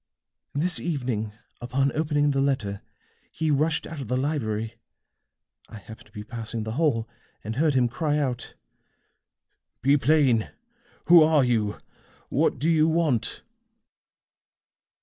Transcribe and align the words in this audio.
This 0.55 0.79
evening, 0.79 1.31
upon 1.61 1.91
opening 1.93 2.31
the 2.31 2.41
letter, 2.41 2.81
he 3.31 3.51
rushed 3.51 3.85
out 3.85 4.01
of 4.01 4.07
the 4.07 4.17
library. 4.17 4.73
I 5.69 5.77
happened 5.77 6.07
to 6.07 6.11
be 6.11 6.23
passing 6.23 6.63
the 6.63 6.71
hall, 6.71 7.07
and 7.43 7.57
heard 7.57 7.75
him 7.75 7.87
cry 7.87 8.17
out: 8.17 8.55
'Be 9.83 9.97
plain! 9.97 10.49
Who 11.05 11.21
are 11.21 11.43
you? 11.45 11.77
What 12.29 12.57
do 12.57 12.67
you 12.67 12.87
want?'" 12.87 13.43